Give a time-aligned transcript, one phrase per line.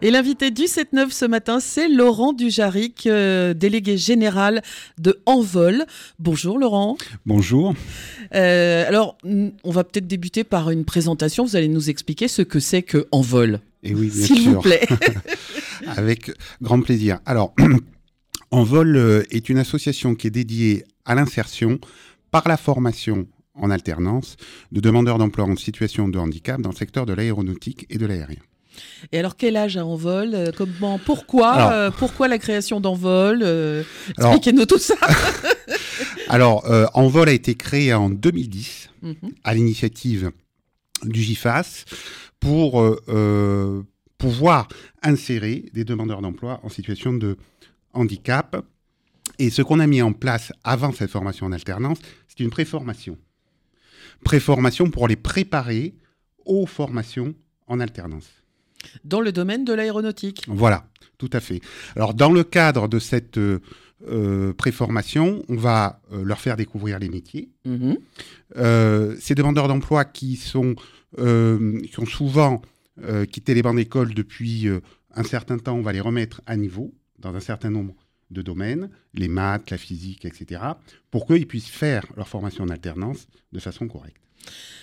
[0.00, 4.62] Et l'invité du 7-9 ce matin, c'est Laurent Dujaric, euh, délégué général
[4.98, 5.84] de Envol.
[6.20, 6.96] Bonjour Laurent.
[7.26, 7.74] Bonjour.
[8.32, 11.44] Euh, alors, on va peut-être débuter par une présentation.
[11.44, 13.58] Vous allez nous expliquer ce que c'est que Envol.
[13.82, 14.52] Et oui, bien S'il sûr.
[14.52, 14.86] vous plaît.
[15.88, 16.30] Avec
[16.62, 17.18] grand plaisir.
[17.26, 17.52] Alors,
[18.52, 21.80] Envol euh, est une association qui est dédiée à l'insertion
[22.30, 24.36] par la formation en alternance
[24.70, 28.38] de demandeurs d'emploi en situation de handicap dans le secteur de l'aéronautique et de l'aérien.
[29.12, 33.40] Et alors, quel âge a Envol Euh, Comment Pourquoi Alors- euh, Pourquoi la création d'Envol
[33.42, 33.82] Euh,
[34.18, 34.94] Expliquez-nous tout ça.
[36.28, 39.14] Alors, euh, Envol a été créé en 2010 Mhm.
[39.44, 40.30] à l'initiative
[41.04, 41.84] du GIFAS
[42.40, 42.84] pour
[44.18, 44.68] pouvoir
[45.02, 47.36] insérer des demandeurs d'emploi en situation de
[47.92, 48.56] handicap.
[49.38, 53.16] Et ce qu'on a mis en place avant cette formation en alternance, c'est une préformation.
[54.24, 55.94] Préformation pour les préparer
[56.44, 57.34] aux formations
[57.68, 58.26] en alternance.
[59.04, 60.44] Dans le domaine de l'aéronautique.
[60.48, 60.86] Voilà,
[61.18, 61.60] tout à fait.
[61.96, 63.60] Alors, dans le cadre de cette euh,
[64.06, 67.48] euh, préformation, on va euh, leur faire découvrir les métiers.
[67.64, 67.98] Mhm.
[68.56, 70.76] Euh, ces demandeurs d'emploi qui sont
[71.16, 72.60] qui ont souvent
[73.32, 74.68] quitté les bancs d'école depuis
[75.14, 77.94] un certain temps, on va les remettre à niveau dans un certain nombre
[78.30, 80.60] de domaines, les maths, la physique, etc.,
[81.10, 84.20] pour qu'ils puissent faire leur formation en alternance de façon correcte.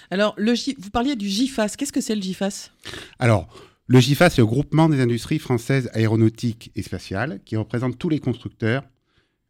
[0.09, 1.75] Alors, le vous parliez du GIFAS.
[1.77, 2.71] Qu'est-ce que c'est le GIFAS
[3.19, 3.47] Alors,
[3.87, 8.19] le GIFA, c'est le groupement des industries françaises aéronautiques et spatiales qui représente tous les
[8.19, 8.83] constructeurs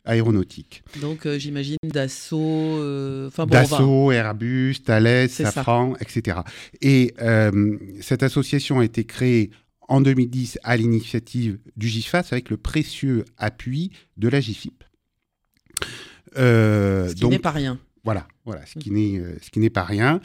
[0.04, 0.84] aéronautiques.
[1.02, 2.38] Donc, euh, j'imagine Dassault.
[2.80, 5.52] euh, bon, va- Dassault, Airbus, Thales, ça.
[5.52, 6.40] Safran, etc.
[6.82, 9.52] Et euh, cette association a été créée
[9.88, 14.84] en 2010 à l'initiative du GIFAS avec le précieux appui de la GIFIP.
[16.36, 17.80] Ce qui donc, n'est pas rien.
[18.06, 20.22] Voilà, voilà, ce qui n'est euh, ce qui n'est pas rien.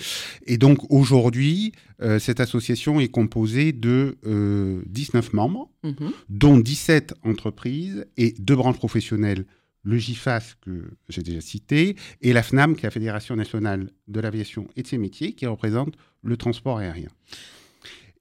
[0.47, 6.13] Et donc aujourd'hui, euh, cette association est composée de euh, 19 membres, Mhm.
[6.29, 9.47] dont 17 entreprises et deux branches professionnelles,
[9.83, 14.21] le GIFAS que j'ai déjà cité, et la FNAM, qui est la Fédération nationale de
[14.21, 17.09] l'aviation et de ses métiers, qui représente le transport aérien.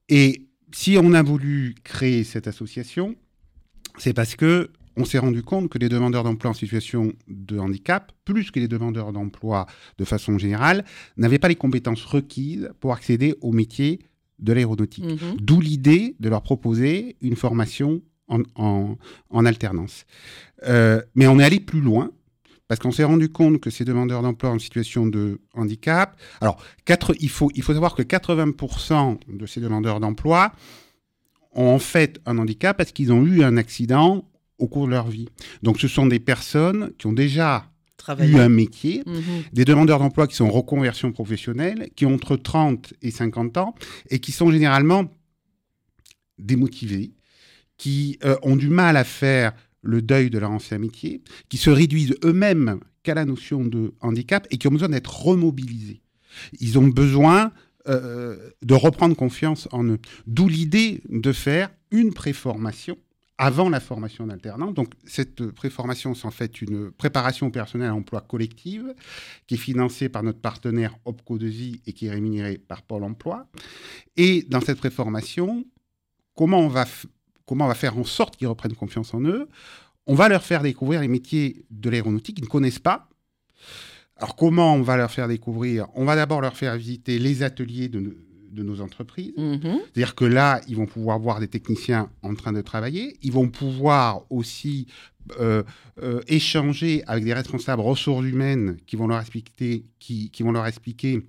[0.08, 3.16] Et si on a voulu créer cette association,
[3.98, 8.12] c'est parce que on s'est rendu compte que les demandeurs d'emploi en situation de handicap,
[8.26, 9.66] plus que les demandeurs d'emploi
[9.98, 10.84] de façon générale,
[11.18, 14.00] n'avaient pas les compétences requises pour accéder au métier
[14.40, 15.06] de l'aéronautique.
[15.06, 15.38] Mhm.
[15.40, 18.98] D'où l'idée de leur proposer une formation en, en-
[19.30, 20.06] en alternance.
[20.68, 22.12] Euh, mais on est allé plus loin
[22.68, 27.16] parce qu'on s'est rendu compte que ces demandeurs d'emploi en situation de handicap, alors quatre-
[27.20, 30.52] il, faut, il faut savoir que 80% de ces demandeurs d'emploi
[31.54, 34.24] ont en fait un handicap parce qu'ils ont eu un accident
[34.60, 35.28] au cours de leur vie.
[35.64, 37.66] Donc ce sont des personnes qui ont déjà
[37.98, 38.34] Travailler.
[38.34, 39.22] eu un métier, Mhm.
[39.54, 43.76] des demandeurs d'emploi qui sont en reconversion professionnelle, qui ont entre 30 et 50 ans
[44.10, 45.06] et qui sont généralement
[46.38, 47.12] démotivés,
[47.78, 51.70] qui euh, ont du mal à faire le deuil de leur ancien métier, qui se
[51.70, 56.02] réduisent eux-mêmes qu'à la notion de handicap et qui ont besoin d'être remobilisés.
[56.60, 57.52] Ils ont besoin
[57.88, 60.00] euh, de reprendre confiance en eux.
[60.28, 62.98] D'où l'idée de faire une préformation
[63.42, 64.74] avant la formation en alternance.
[64.74, 68.94] Donc, cette préformation, c'est en fait une préparation au personnel à l'emploi collective
[69.48, 73.06] qui est financée par notre partenaire OPCO de Vie et qui est rémunérée par Pôle
[73.06, 73.48] emploi.
[74.18, 75.66] Et dans cette préformation,
[76.36, 76.86] comment on va,
[77.46, 79.48] comment on va faire en sorte qu'ils reprennent confiance en eux?
[80.06, 83.10] On va leur faire découvrir les métiers de l'aéronautique qu'ils ne connaissent pas.
[84.18, 85.88] Alors, comment on va leur faire découvrir?
[85.96, 88.12] On va d'abord leur faire visiter les ateliers de, no-
[88.52, 89.34] de nos entreprises.
[89.38, 89.60] Mhm.
[89.62, 93.18] C'est-à-dire que là, ils vont pouvoir voir des techniciens en train de travailler.
[93.22, 94.88] Ils vont pouvoir aussi
[95.40, 95.64] euh,
[96.02, 100.66] euh, échanger avec des responsables ressources humaines qui vont leur expliquer, qui, qui vont leur
[100.66, 101.24] expliquer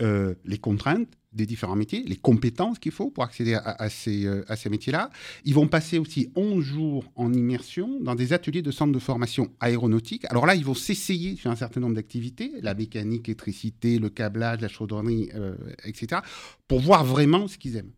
[0.00, 4.70] euh, les contraintes des différents métiers, les compétences qu'il faut pour accéder à, euh, ces
[4.70, 5.10] métiers-là.
[5.44, 9.50] Ils vont passer aussi 11 jours en immersion dans des ateliers de centres de formation
[9.60, 10.24] aéronautique.
[10.30, 14.60] Alors là, ils vont s'essayer sur un certain nombre d'activités, la mécanique, l'électricité, le câblage,
[14.60, 16.22] la chaudronnerie, euh, etc.,
[16.68, 17.92] pour voir vraiment ce qu'ils aiment.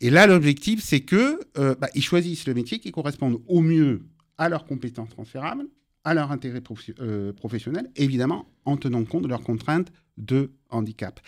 [0.00, 4.02] Et là, l'objectif, c'est que euh, bah, choisissent le métier qui corresponde au mieux
[4.38, 5.66] à leurs compétences transférables,
[6.04, 6.62] à leur intérêt
[7.00, 11.20] euh, professionnel, évidemment en tenant compte de leurs contraintes de handicap.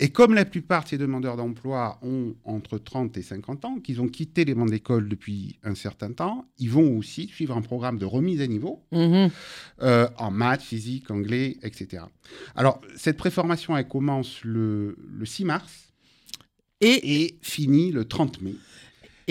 [0.00, 4.00] Et comme la plupart de ces demandeurs d'emploi ont entre 30 et 50 ans, qu'ils
[4.00, 7.98] ont quitté les bancs d'école depuis un certain temps, ils vont aussi suivre un programme
[7.98, 9.30] de remise à niveau Mhm.
[9.82, 12.04] euh, en maths, physique, anglais, etc.
[12.56, 15.92] Alors, cette préformation, elle commence le, le 6 mars
[16.80, 18.54] Et, et finit le 30 mai.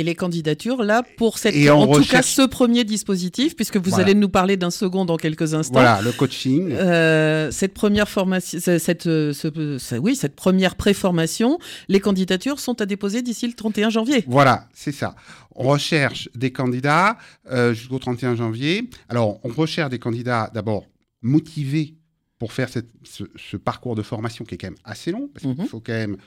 [0.02, 3.92] Et les candidatures, là, pour cette, Et en tout cas ce premier dispositif, puisque vous
[3.92, 4.06] Voilà.
[4.06, 5.74] allez nous parler d'un second dans quelques instants.
[5.80, 6.72] Voilà, le coaching.
[6.72, 11.58] Euh, cette première formation, ce- cette, euh, ce- oui, cette première préformation,
[11.88, 14.24] les candidatures sont à déposer d'ici le 31 janvier.
[14.28, 15.16] Voilà, c'est ça.
[15.56, 17.18] On recherche des candidats
[17.52, 18.90] euh, jusqu'au 31 janvier.
[19.10, 20.86] Alors, on recherche des candidats d'abord
[21.22, 21.96] motivés
[22.40, 25.44] pour faire cette- ce, ce parcours de formation qui est quand même assez long, parce
[25.46, 25.68] qu'il Mhm.
[25.68, 26.18] faut quand même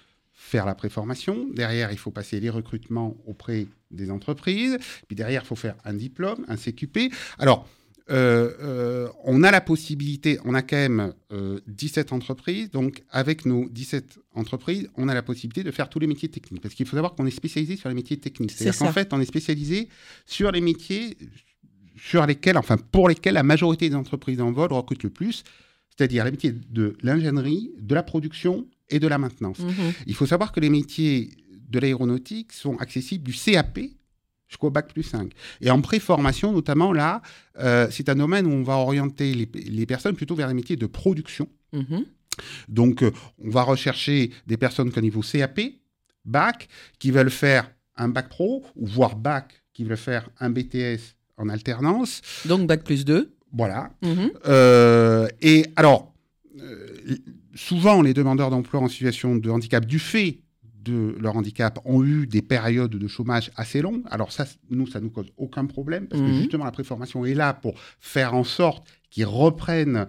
[0.44, 1.48] faire la préformation.
[1.54, 4.76] Derrière, il faut passer les recrutements auprès des entreprises.
[5.06, 7.10] Puis derrière, il faut faire un diplôme, un CQP.
[7.38, 7.66] Alors,
[8.10, 12.70] euh, euh, on a la possibilité, on a quand même euh, 17 entreprises.
[12.70, 16.60] Donc, avec nos 17 entreprises, on a la possibilité de faire tous les métiers techniques.
[16.60, 18.50] Parce qu'il faut savoir qu'on est spécialisé sur les métiers techniques.
[18.50, 19.88] C'est C'est-à-dire qu'en fait, on est spécialisé
[20.26, 21.16] sur les métiers
[21.96, 25.42] sur lesquels, enfin, pour lesquels la majorité des entreprises en vol recrutent le plus.
[25.88, 29.58] C'est-à-dire les métiers de l'ingénierie, de la production et de la maintenance.
[29.58, 29.92] Mhm.
[30.06, 31.30] Il faut savoir que les métiers
[31.68, 33.80] de l'aéronautique sont accessibles du CAP
[34.48, 35.32] jusqu'au bac plus 5.
[35.60, 37.22] Et en préformation, notamment là,
[37.58, 40.76] euh, c'est un domaine où on va orienter les, les personnes plutôt vers les métiers
[40.76, 41.48] de production.
[41.72, 42.04] Mhm.
[42.68, 43.10] Donc, euh,
[43.42, 45.60] on va rechercher des personnes qu'au niveau CAP,
[46.24, 46.68] bac,
[47.00, 51.48] qui veulent faire un bac pro, ou voire bac, qui veulent faire un BTS en
[51.48, 52.22] alternance.
[52.44, 53.34] Donc, bac plus 2.
[53.52, 53.90] Voilà.
[54.02, 54.30] Mhm.
[54.46, 56.12] Euh, et alors,
[57.54, 60.40] souvent, les demandeurs d'emploi en situation de handicap, du fait
[60.82, 64.02] de leur handicap, ont eu des périodes de chômage assez longues.
[64.10, 66.28] Alors ça, nous, ça nous cause aucun problème, parce Mhm.
[66.28, 70.06] que justement, la préformation est là pour faire en sorte qu'ils reprennent,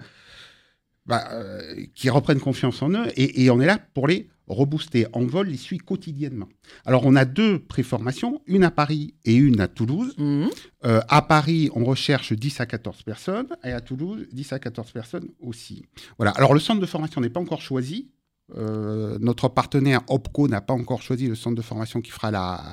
[1.05, 5.07] bah, euh, qu'ils reprennent confiance en eux, et, et on est là pour les rebooster.
[5.13, 6.47] En vol, les suit quotidiennement.
[6.85, 10.13] Alors, on a deux préformations, une à Paris et une à Toulouse.
[10.17, 10.49] Mhm.
[10.85, 14.91] Euh, à Paris, on recherche 10 à 14 personnes, et à Toulouse, 10 à 14
[14.91, 15.83] personnes aussi.
[16.17, 16.31] Voilà.
[16.31, 18.11] Alors, le centre de formation n'est pas encore choisi.
[18.55, 22.63] Euh, notre partenaire OPCO n'a pas encore choisi le centre de formation qui fera la,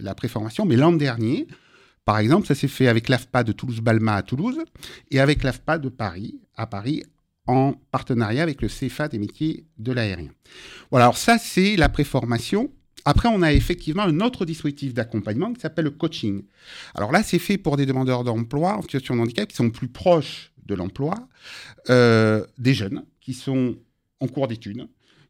[0.00, 1.46] la préformation, mais l'an dernier,
[2.04, 4.58] par exemple, ça s'est fait avec l'AFPA de Toulouse-Balma à Toulouse
[5.10, 7.02] et avec l'AFPA de Paris à Paris
[7.46, 10.30] en partenariat avec le CFA des métiers de l'aérien.
[10.90, 12.70] Voilà, alors ça, c'est la préformation.
[13.04, 16.42] Après, on a effectivement un autre dispositif d'accompagnement qui s'appelle le coaching.
[16.94, 19.88] Alors là, c'est fait pour des demandeurs d'emploi en situation de handicap qui sont plus
[19.88, 21.14] proches de l'emploi,
[21.88, 23.76] euh, des jeunes qui sont
[24.20, 24.88] en cours d'études,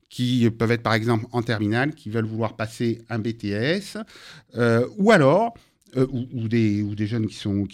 [0.08, 3.98] qui peuvent être par exemple en terminale, qui veulent vouloir passer un BTS,
[4.54, 5.54] euh, ou alors
[5.96, 7.66] euh, ou, des, jeunes qui sont,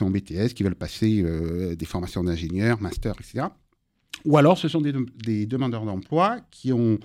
[0.00, 3.46] en BTS, qui veulent passer euh, des formations d'ingénieur, master, etc.
[4.24, 6.98] Ou alors ce sont des, dem- des demandeurs d'emploi qui euh,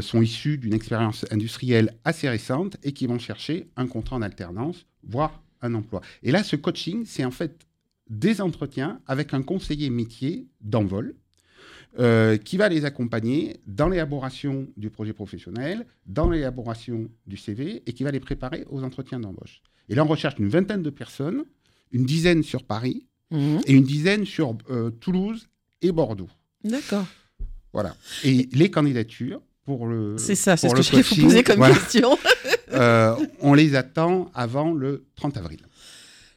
[0.00, 4.86] sont issus d'une expérience industrielle assez récente et qui vont chercher un contrat en alternance,
[5.04, 6.00] voire un emploi.
[6.22, 7.66] Et là, ce coaching, c'est en fait
[8.10, 11.14] des entretiens avec un conseiller métier d'envol
[11.98, 17.92] euh, qui va les accompagner dans l'élaboration du projet professionnel, dans l'élaboration du CV et
[17.92, 19.62] qui va les préparer aux entretiens d'embauche.
[19.88, 21.44] Et là, on recherche une vingtaine de personnes,
[21.90, 23.60] une dizaine sur Paris Mhm.
[23.66, 25.48] et une dizaine sur euh, Toulouse
[25.80, 26.28] et Bordeaux.
[26.64, 27.06] D'accord.
[27.72, 27.96] Voilà.
[28.24, 30.16] Et les candidatures pour le.
[30.18, 32.18] C'est ça, c'est ce que le j'allais vous poser comme voilà, question.
[32.72, 35.60] euh, on les attend avant le 30 avril.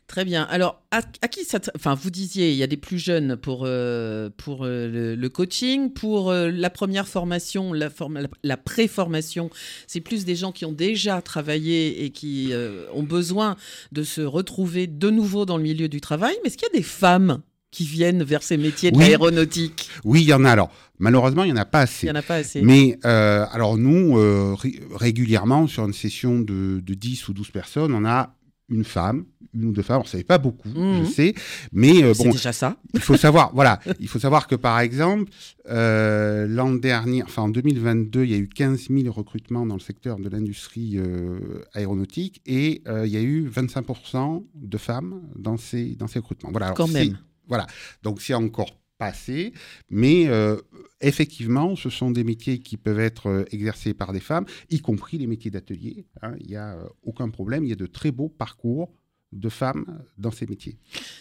[0.08, 0.44] Très bien.
[0.44, 1.60] Alors, à, à qui ça...
[1.76, 5.30] Enfin, vous disiez, il y a des plus jeunes pour, euh, pour euh, le, le
[5.30, 5.92] coaching.
[5.92, 9.50] Pour euh, la première formation, la, forma- la, la pré-formation,
[9.88, 12.52] c'est plus des gens qui ont déjà travaillé et qui
[12.94, 13.56] ont besoin
[13.92, 16.36] de se retrouver de nouveau dans le milieu du travail.
[16.44, 19.06] Mais est-ce qu'il y a des femmes qui viennent vers ces métiers de Oui.
[19.06, 19.90] l'aéronautique?
[20.04, 20.52] Oui, il y en a.
[20.52, 22.06] Alors, malheureusement, il n'y en a pas Il assez.
[22.06, 22.62] n'y en a pas assez.
[22.62, 24.14] Mais alors nous,
[24.56, 28.35] ré- régulièrement, sur une session de, de 10 ou 12 personnes, on a
[28.70, 31.06] une femme, une ou deux femmes, alors ça n'est pas beaucoup, Mhm.
[31.06, 31.34] je sais,
[31.72, 32.78] mais euh, bon, déjà ça.
[32.94, 35.32] il faut savoir, voilà, il faut savoir que par exemple,
[35.70, 39.80] euh, l'an dernier, enfin en 2022, il y a eu 15 000 recrutements dans le
[39.82, 45.58] secteur de l'industrie euh, aéronautique et euh, il y a eu 25% de femmes dans
[45.58, 46.52] ces, dans ces recrutements.
[46.52, 47.18] Voilà, alors Quand même.
[47.48, 47.68] Voilà,
[48.02, 49.54] donc c'est encore passé,
[49.90, 50.58] mais euh,
[51.02, 55.18] effectivement, ce sont des métiers qui peuvent être euh, exercés par des femmes, y compris
[55.18, 56.06] les métiers d'atelier.
[56.22, 56.36] hein.
[56.40, 58.94] Il n'y a euh, aucun problème, il y a de très beaux parcours
[59.34, 60.78] de femmes dans ces métiers.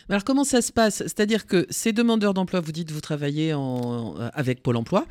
[0.08, 0.98] Alors comment ça se passe?
[0.98, 5.04] C'est-à-dire que ces demandeurs d'emploi, vous dites vous travaillez en, avec Pôle Emploi.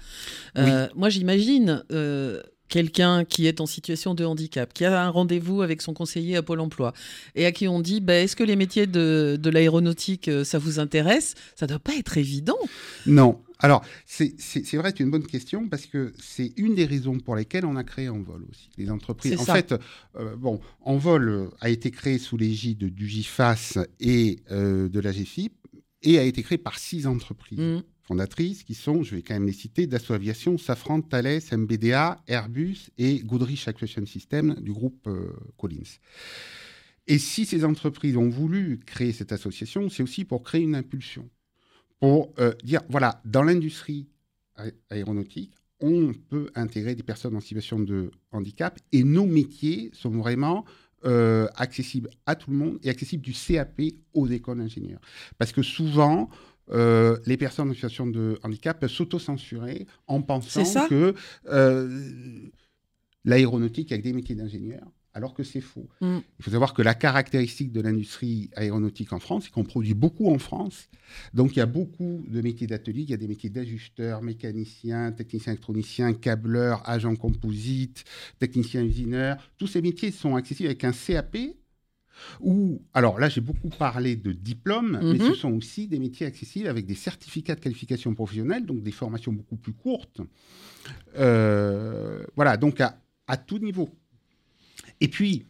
[0.58, 2.42] Euh, Moi j'imagine euh,
[2.74, 6.42] quelqu'un qui est en situation de handicap, qui a un rendez-vous avec son conseiller à
[6.42, 6.92] Pôle emploi,
[7.36, 10.58] et à qui on dit bah, est-ce que les métiers de, de l'aéronautique, euh, ça
[10.58, 11.36] vous intéresse?
[11.56, 12.58] Ça ne doit pas être évident.
[13.06, 13.40] Non.
[13.60, 14.34] Alors, c'est
[14.74, 17.84] vrai, c'est une bonne question parce que c'est une des raisons pour lesquelles on a
[17.84, 18.70] créé Envol aussi.
[18.78, 19.40] Les entreprises.
[19.40, 19.54] En ça.
[19.54, 19.76] fait,
[20.16, 25.12] euh, bon, Envol euh, a été créé sous l'égide du GIFAS et euh, de la
[25.12, 25.54] GFIP
[26.02, 27.84] et a été créé par six entreprises Mm.
[28.04, 32.90] Fondatrices qui sont, je vais quand même les citer, Dassault Aviation, Safran, Thales, MBDA, Airbus
[32.98, 36.00] et Goodrich Actuation System du groupe euh, Collins.
[37.08, 41.30] Et si ces entreprises ont voulu créer cette association, c'est aussi pour créer une impulsion,
[42.00, 44.08] pour euh, dire, voilà, dans l'industrie
[44.90, 50.64] aéronautique, on peut intégrer des personnes en situation de handicap et nos métiers sont vraiment
[51.06, 53.82] euh, accessibles à tout le monde et accessibles du CAP
[54.14, 55.02] aux écoles d'ingénieurs.
[55.38, 56.30] Parce que souvent,
[56.72, 60.88] euh, les personnes en situation de handicap peuvent s'auto-censurer en pensant ça.
[60.88, 61.14] que
[61.48, 62.50] euh,
[63.26, 65.88] l'aéronautique avec des métiers d'ingénieur, alors que c'est faux.
[66.02, 66.20] Mm.
[66.40, 70.30] Il faut savoir que la caractéristique de l'industrie aéronautique en France, c'est qu'on produit beaucoup
[70.32, 70.90] en France.
[71.34, 75.12] Donc il y a beaucoup de métiers d'atelier, il y a des métiers d'ajusteur, mécanicien,
[75.12, 78.04] technicien électronicien, câbleur, agent composite,
[78.40, 79.38] technicien usineur.
[79.58, 81.38] Tous ces métiers sont accessibles avec un CAP.
[82.42, 85.30] Ou, alors là, j'ai beaucoup parlé de diplômes, mais Mhm.
[85.30, 89.34] ce sont aussi des métiers accessibles avec des certificats de qualification professionnelle, donc des formations
[89.34, 90.22] beaucoup plus courtes.
[91.18, 93.90] Euh, voilà, donc à, à tout niveau.
[95.02, 95.46] Et puis,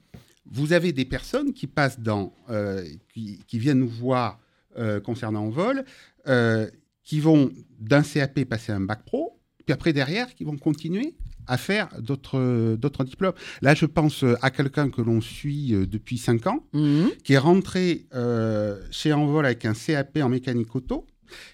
[0.49, 4.39] vous avez des personnes qui passent dans, euh, qui, qui viennent nous voir
[4.77, 5.85] euh, concernant vol,
[6.27, 6.69] euh,
[7.03, 11.13] qui vont d'un CAP passer à un bac pro, puis après derrière, qui vont continuer
[11.47, 13.33] à faire d'autres d'autres diplômes.
[13.61, 17.09] Là, je pense euh, à quelqu'un que l'on suit euh, depuis 5 ans, Mhm.
[17.23, 21.05] qui est rentré euh, chez Envol avec un CAP en mécanique auto,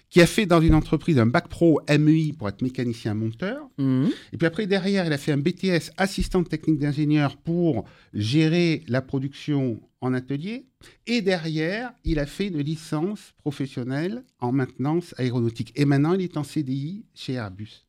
[0.08, 4.10] qui a fait dans une entreprise un bac pro MEI pour être mécanicien monteur, Mhm.
[4.32, 9.02] et puis après, derrière, il a fait un BTS assistant technique d'ingénieur pour gérer la
[9.02, 10.66] production en atelier.
[11.06, 15.72] Et derrière, il a fait une licence professionnelle en maintenance aéronautique.
[15.76, 17.86] Et maintenant, il est en CDI chez Airbus.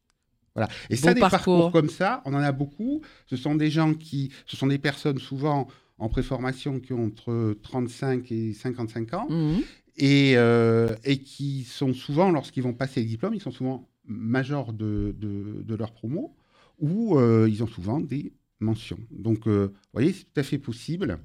[0.55, 0.69] Voilà.
[0.89, 1.39] Et ça, des parcours.
[1.39, 3.01] parcours comme ça, on en a beaucoup.
[3.27, 5.67] Ce sont des gens qui, ce sont des personnes souvent
[5.97, 9.61] en préformation qui ont entre 35 et 55 ans Mhm.
[9.97, 14.73] et, euh, et qui sont souvent, lorsqu'ils vont passer les diplômes, ils sont souvent majors
[14.73, 16.35] de, de, de leur promo
[16.79, 18.99] ou euh, ils ont souvent des mentions.
[19.11, 21.19] Donc, euh, vous voyez, c'est tout à fait possible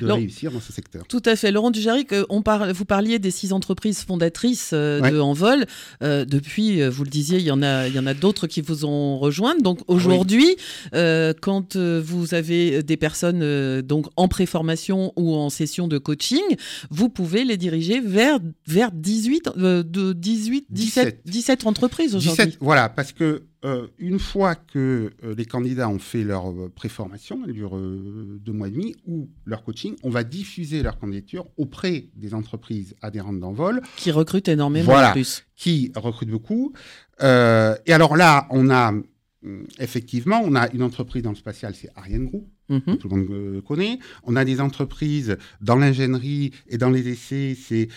[0.00, 1.04] de réussir dans ce secteur.
[1.08, 1.50] Tout à fait.
[1.52, 5.10] Laurent Dujaric, euh, on parle, vous parliez des six entreprises fondatrices euh, Ouais.
[5.10, 5.66] de Envol.
[6.02, 8.60] Euh, depuis, vous le disiez, il y en a, il y en a d'autres qui
[8.60, 9.56] vous ont rejoint.
[9.58, 10.56] Donc aujourd'hui,
[10.94, 16.40] euh, quand vous avez des personnes donc en préformation ou en session de coaching,
[16.90, 22.44] vous pouvez les diriger vers, vers 18, euh, de 18, 17, 17 entreprises aujourd'hui.
[22.46, 26.70] 17, voilà, parce que euh, une fois que euh, les candidats ont fait leur euh,
[26.74, 31.46] préformation, elle dure deux mois et demi, ou leur coaching, on va diffuser leur candidature
[31.56, 35.10] auprès des entreprises adhérentes d'Envol Qui recrutent énormément Voilà.
[35.10, 35.44] en plus.
[35.56, 36.72] qui recrutent beaucoup.
[37.20, 41.90] Et alors là, on a hum, effectivement, on a une entreprise dans le spatial, c'est
[41.96, 42.80] Ariane Group, Mhm.
[42.82, 43.98] que tout le monde connaît.
[44.22, 47.88] On a des entreprises dans l'ingénierie et dans les essais, c'est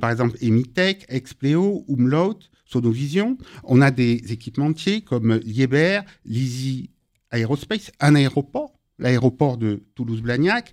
[0.00, 2.38] par exemple Emitech, Expleo, Umlaut,
[2.70, 3.36] Sonovision.
[3.64, 6.90] On a des équipementiers comme Liebherr, Lisi
[7.32, 10.72] Aerospace, un aéroport l'aéroport de Toulouse-Blagnac,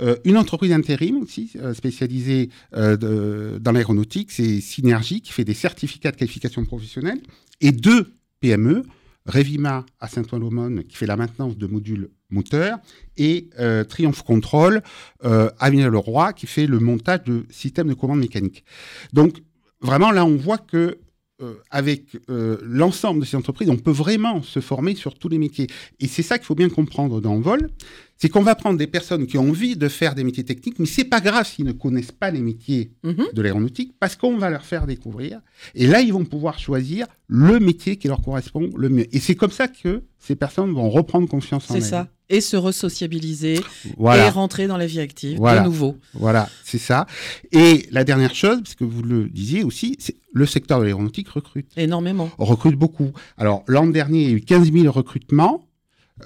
[0.00, 5.54] euh, une entreprise intérim aussi euh, spécialisée euh, dans l'aéronautique, c'est Synergie qui fait des
[5.54, 7.20] certificats de qualification professionnelle,
[7.60, 8.82] et deux PME,
[9.26, 12.78] Revima à Saint-Ouen-l'Aumône qui fait la maintenance de modules moteurs,
[13.18, 13.50] et
[13.88, 14.82] Triumph Control
[15.22, 18.64] à Villeneuve-le-Roi qui fait le montage de systèmes de commande mécanique.
[19.12, 19.42] Donc
[19.82, 20.96] vraiment là on voit que
[21.40, 25.38] euh, avec euh, l'ensemble de ces entreprises, on peut vraiment se former sur tous les
[25.38, 25.66] métiers.
[26.00, 27.68] Et c'est ça qu'il faut bien comprendre dans Vol,
[28.16, 30.86] c'est qu'on va prendre des personnes qui ont envie de faire des métiers techniques, mais
[30.86, 33.26] c'est pas grave s'ils ne connaissent pas les métiers Mhm.
[33.32, 35.40] de l'aéronautique, parce qu'on va leur faire découvrir.
[35.76, 39.06] Et là, ils vont pouvoir choisir le métier qui leur correspond le mieux.
[39.14, 41.82] Et c'est comme ça que ces personnes vont reprendre confiance en elles.
[41.82, 42.08] C'est ça.
[42.30, 43.60] Et se resociabiliser et
[43.96, 44.30] Voilà.
[44.30, 45.60] rentrer dans la vie active Voilà.
[45.60, 45.96] de nouveau.
[46.14, 47.06] Voilà, c'est ça.
[47.52, 51.28] Et la dernière chose, parce que vous le disiez aussi, c'est le secteur de l'aéronautique
[51.28, 51.70] recrute.
[51.76, 52.30] Énormément.
[52.38, 53.12] On recrute beaucoup.
[53.38, 55.64] Alors, l'an dernier, il y a eu 15 000 recrutements.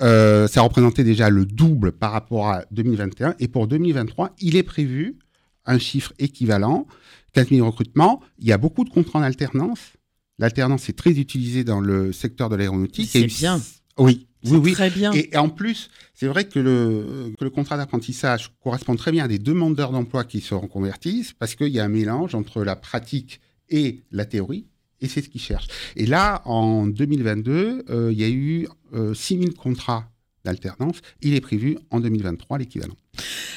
[0.00, 3.34] Euh, ça représentait déjà le double par rapport à 2021.
[3.38, 5.18] Et pour 2023, il est prévu
[5.66, 6.86] un chiffre équivalent,
[7.34, 8.20] 15 000 recrutements.
[8.38, 9.78] Il y a beaucoup de contrats en alternance.
[10.38, 13.08] L'alternance est très utilisée dans le secteur de l'aéronautique.
[13.12, 13.60] C'est bien.
[13.98, 14.72] Oui, oui, oui.
[14.72, 15.12] Très bien.
[15.12, 19.24] Et, et en plus, c'est vrai que le, que le contrat d'apprentissage correspond très bien
[19.24, 22.76] à des demandeurs d'emploi qui se reconvertissent parce qu'il y a un mélange entre la
[22.76, 24.66] pratique et la théorie.
[25.00, 25.68] et c'est ce qu'ils cherchent.
[25.96, 30.10] Et là, en 2022, euh, il y a eu euh, 6000 contrats
[30.44, 31.00] d'alternance.
[31.20, 32.96] Il est prévu en 2023 l'équivalent.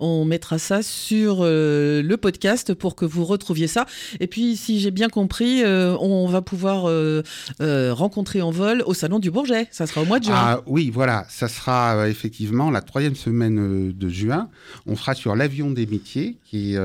[0.00, 3.86] On mettra ça sur euh, le podcast pour que vous retrouviez ça.
[4.20, 7.22] Et puis, si j'ai bien compris, euh, on va pouvoir euh,
[7.60, 9.68] rencontrer en vol au Salon du Bourget.
[9.70, 10.34] Ça sera au mois de juin.
[10.36, 14.48] Ah oui, voilà, ça sera effectivement la troisième semaine de juin.
[14.86, 16.78] On sera sur l'avion des métiers, qui est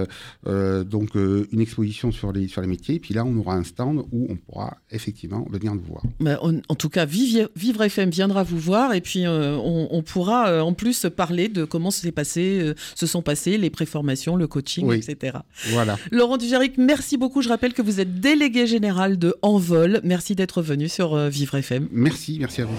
[0.85, 2.95] donc une exposition sur les, sur les métiers.
[2.95, 6.03] Et puis là, on aura un stand où on pourra effectivement venir nous voir.
[6.19, 10.63] Bah, on- en tout cas, Vivre FM viendra vous voir et puis on, on pourra
[10.63, 14.85] en plus parler de comment s'est passé, euh, se sont passées les préformations, le coaching,
[14.87, 14.97] Oui.
[15.07, 15.37] etc.
[15.69, 15.97] Voilà.
[16.11, 17.41] Laurent Dugéric, merci beaucoup.
[17.41, 20.01] Je rappelle que vous êtes délégué général de Envol.
[20.03, 21.87] Merci d'être venu sur euh, Vivre FM.
[21.91, 22.75] Merci, merci à vous.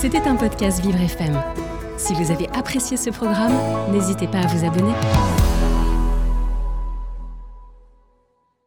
[0.00, 1.40] C'était un podcast Vivre FM.
[1.96, 3.52] Si vous avez apprécié ce programme,
[3.92, 5.51] n'hésitez pas à vous abonner.